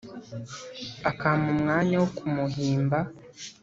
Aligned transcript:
Akampa 1.09 1.47
umwanya 1.55 1.95
wo 2.01 2.07
kumuhimba, 2.17 2.97